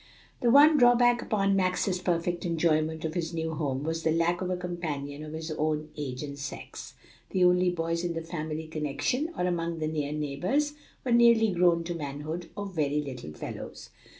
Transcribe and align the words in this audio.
The 0.41 0.49
one 0.49 0.77
drawback 0.79 1.21
upon 1.21 1.55
Max's 1.55 1.99
perfect 1.99 2.43
enjoyment 2.43 3.05
of 3.05 3.13
his 3.13 3.35
new 3.35 3.53
home 3.53 3.83
was 3.83 4.01
the 4.01 4.11
lack 4.11 4.41
of 4.41 4.49
a 4.49 4.57
companion 4.57 5.23
of 5.23 5.33
his 5.33 5.51
own 5.51 5.89
age 5.95 6.23
and 6.23 6.39
sex; 6.39 6.95
the 7.29 7.43
only 7.43 7.69
boys 7.69 8.03
in 8.03 8.13
the 8.13 8.23
family 8.23 8.65
connection, 8.65 9.31
or 9.37 9.45
among 9.45 9.77
the 9.77 9.85
near 9.87 10.11
neighbors, 10.11 10.73
were 11.05 11.11
nearly 11.11 11.51
grown 11.51 11.83
to 11.83 11.93
manhood 11.93 12.49
or 12.55 12.65
very 12.65 12.99
little 13.03 13.31
fellows. 13.33 13.91